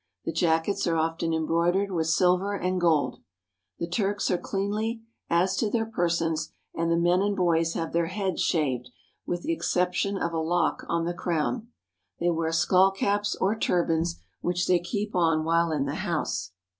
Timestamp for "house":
15.93-16.51